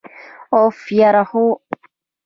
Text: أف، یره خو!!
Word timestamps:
أف، 0.59 0.79
یره 0.99 1.23
خو!! 1.29 1.43